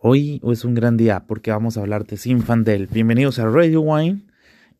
[0.00, 2.86] Hoy es un gran día porque vamos a hablar de Sinfandel.
[2.86, 4.20] Bienvenidos a Radio Wine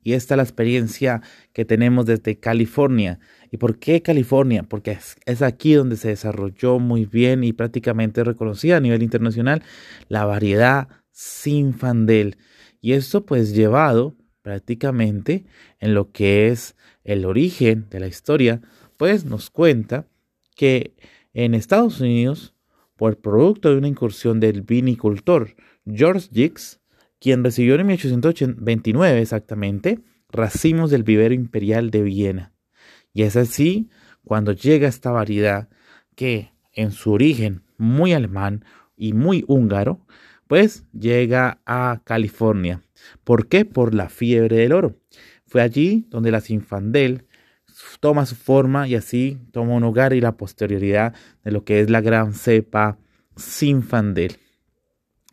[0.01, 3.19] y esta es la experiencia que tenemos desde California.
[3.51, 4.63] ¿Y por qué California?
[4.63, 4.97] Porque
[5.27, 9.65] es, aquí donde se desarrolló muy bien y prácticamente reconocida a nivel internacional
[10.07, 12.37] la variedad Sinfandel.
[12.81, 15.47] Y esto pues llevado prácticamente
[15.81, 18.61] en lo que es el origen de la historia,
[18.97, 20.07] pues nos cuenta
[20.55, 20.95] que
[21.33, 22.55] en Estados Unidos
[22.99, 25.55] por producto de una incursión del vinicultor
[25.87, 26.81] George Gix,
[27.21, 32.53] quien recibió en 1829 exactamente racimos del vivero imperial de Viena.
[33.15, 33.89] Y es así
[34.25, 35.69] cuando llega esta variedad
[36.17, 38.65] que en su origen muy alemán
[38.97, 40.05] y muy húngaro,
[40.49, 42.83] pues llega a California.
[43.23, 43.65] ¿Por qué?
[43.65, 44.97] Por la fiebre del oro.
[45.47, 47.28] Fue allí donde la Sinfandel
[48.01, 51.15] toma su forma y así toma un hogar y la posterioridad
[51.45, 52.99] de lo que es la gran cepa
[53.37, 54.39] Sinfandel.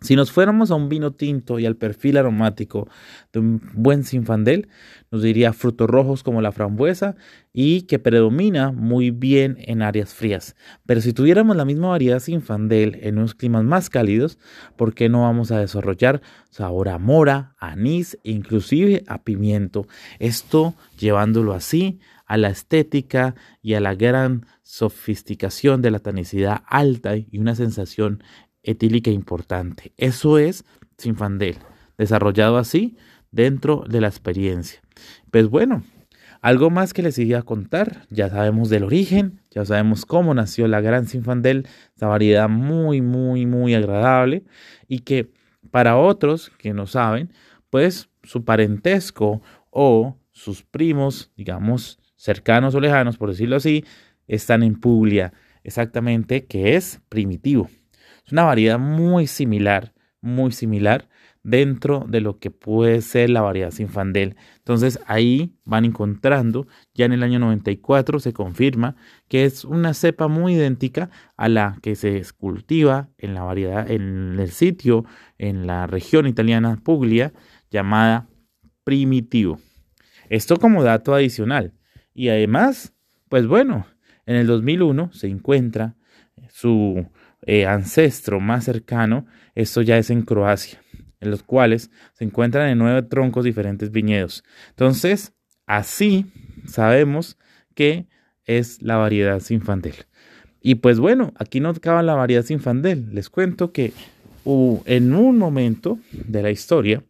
[0.02, 2.88] Si nos fuéramos a un vino tinto y al perfil aromático
[3.33, 4.67] de un buen Sinfandel,
[5.09, 7.16] nos diría frutos rojos como la frambuesa
[7.53, 10.55] y que predomina muy bien en áreas frías.
[10.86, 14.38] Pero si tuviéramos la misma variedad Sinfandel en unos climas más cálidos,
[14.75, 19.88] ¿por qué no vamos a desarrollar sabor a mora, anís e inclusive a pimiento?
[20.20, 27.16] Esto llevándolo así a la estética y a la gran sofisticación de la tanicidad alta
[27.17, 28.23] y una sensación
[28.64, 29.94] etílica importante.
[29.98, 30.66] Eso es
[30.98, 31.58] Sinfandel,
[31.98, 32.98] desarrollado así
[33.32, 34.82] dentro de la experiencia.
[35.32, 35.84] Pues bueno,
[36.42, 40.67] algo más que les iba a contar, ya sabemos del origen, ya sabemos cómo nació
[40.67, 44.44] la gran Sinfandel, esa variedad muy, muy, muy agradable
[44.88, 45.32] y que
[45.72, 47.34] para otros que no saben,
[47.70, 53.86] pues su parentesco o sus primos, digamos, cercanos o lejanos, por decirlo así,
[54.28, 55.31] están en Puglia,
[55.64, 57.70] exactamente, que es primitivo.
[58.26, 61.08] Es una variedad muy similar, muy similar
[61.44, 64.36] dentro de lo que puede ser la variedad sinfandel.
[64.58, 68.95] Entonces ahí van encontrando, ya en el año 94 se confirma
[69.28, 74.39] que es una cepa muy idéntica a la que se cultiva en la variedad, en
[74.39, 75.05] el sitio,
[75.38, 77.33] en la región italiana Puglia,
[77.70, 78.28] llamada
[78.83, 79.60] primitivo.
[80.30, 81.73] Esto como dato adicional.
[82.15, 82.93] Y además,
[83.30, 83.86] pues bueno,
[84.26, 85.95] en el 2001 se encuentra
[86.49, 87.05] su
[87.45, 90.81] eh, ancestro más cercano, esto ya es en Croacia,
[91.20, 94.43] en los cuales se encuentran en nueve troncos diferentes viñedos.
[94.70, 95.33] Entonces,
[95.67, 96.25] así
[96.65, 97.37] sabemos
[97.75, 98.08] que
[98.45, 99.95] es la variedad Sinfandel.
[100.61, 103.14] Y pues bueno, aquí no acaba la variedad Sinfandel.
[103.14, 103.92] Les cuento que
[104.86, 107.04] en un momento de la historia,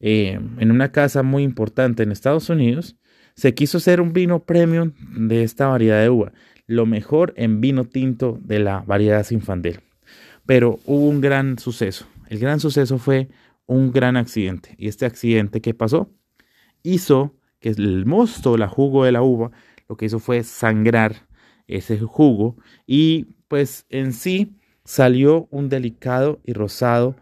[0.00, 2.96] eh, en una casa muy importante en Estados Unidos,
[3.36, 6.32] se quiso hacer un vino premium de esta variedad de uva,
[6.66, 9.80] lo mejor en vino tinto de la variedad Sinfandel.
[10.46, 12.06] Pero hubo un gran suceso.
[12.28, 13.28] El gran suceso fue
[13.66, 14.74] un gran accidente.
[14.78, 16.10] Y este accidente que pasó
[16.82, 19.50] hizo que el mosto, la jugo de la uva,
[19.88, 21.26] lo que hizo fue sangrar
[21.68, 27.16] ese jugo y pues en sí salió un delicado y rosado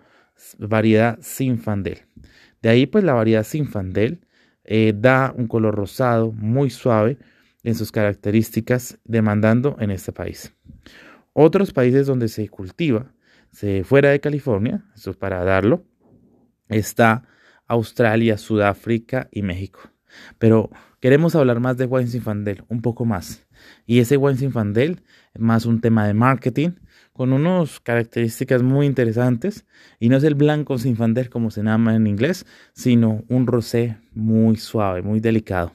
[0.59, 2.03] variedad Sinfandel.
[2.63, 4.21] De ahí pues la variedad Sinfandel
[4.65, 7.19] eh, da un color rosado muy suave
[7.63, 10.55] en sus características, demandando en este país.
[11.33, 13.13] Otros países donde se cultiva,
[13.85, 15.85] fuera de California, eso es para darlo,
[16.69, 17.25] está
[17.67, 19.81] Australia, Sudáfrica y México.
[20.39, 20.71] Pero
[21.01, 23.47] queremos hablar más de wine sinfandel, un poco más.
[23.87, 25.03] Y ese wine sinfandel
[25.33, 26.71] es más un tema de marketing,
[27.15, 29.65] con unas características muy interesantes.
[29.99, 32.45] Y no es el blanco sinfandel como se llama en inglés,
[32.75, 35.73] sino un rosé muy suave, muy delicado.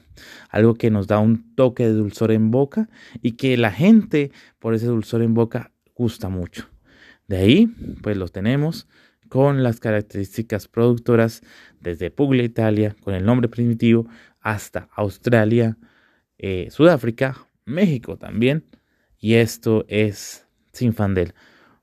[0.50, 2.88] Algo que nos da un toque de dulzor en boca
[3.22, 6.68] y que la gente por ese dulzor en boca gusta mucho.
[7.26, 7.66] De ahí,
[8.02, 8.86] pues los tenemos
[9.30, 11.40] con las características productoras
[11.80, 14.06] desde Puglia, Italia, con el nombre primitivo,
[14.40, 15.78] hasta Australia,
[16.36, 18.64] eh, Sudáfrica, México también.
[19.18, 21.34] Y esto es Sinfandel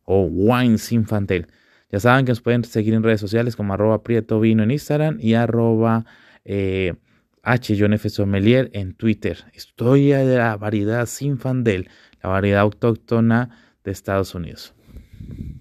[0.04, 1.48] o Wine Sinfandel.
[1.92, 5.18] Ya saben que nos pueden seguir en redes sociales como arroba Prieto Vino en Instagram
[5.20, 6.06] y arroba
[6.44, 6.96] eh,
[7.44, 8.10] H.
[8.10, 9.46] Sommelier en Twitter.
[9.54, 11.90] Historia de la variedad Sinfandel,
[12.22, 13.50] la variedad autóctona
[13.84, 14.74] de Estados Unidos.